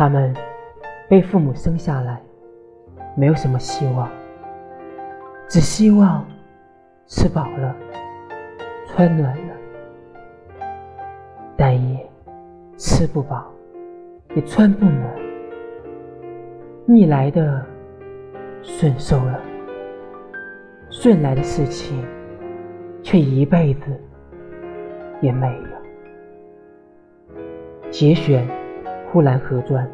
[0.00, 0.32] 他们
[1.10, 2.22] 被父母生下来，
[3.14, 4.08] 没有什么希望，
[5.46, 6.26] 只希望
[7.06, 7.76] 吃饱了、
[8.86, 9.54] 穿暖了，
[11.54, 12.10] 但也
[12.78, 13.52] 吃不饱，
[14.34, 15.14] 也穿不暖，
[16.86, 17.62] 逆来的
[18.62, 19.38] 顺受了，
[20.88, 22.02] 顺来的事情
[23.02, 23.82] 却一辈子
[25.20, 27.40] 也没有。
[27.90, 28.48] 节选。
[29.12, 29.84] 《呼兰河传》